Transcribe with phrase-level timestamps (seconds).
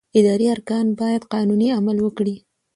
[0.19, 2.35] اداري ارګان باید قانوني عمل وکړي.